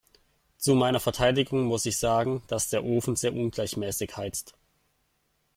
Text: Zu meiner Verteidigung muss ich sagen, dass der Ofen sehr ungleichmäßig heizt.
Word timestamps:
Zu 0.57 0.73
meiner 0.73 0.99
Verteidigung 0.99 1.65
muss 1.65 1.85
ich 1.85 1.97
sagen, 1.99 2.41
dass 2.47 2.69
der 2.71 2.83
Ofen 2.83 3.15
sehr 3.15 3.35
ungleichmäßig 3.35 4.17
heizt. 4.17 4.55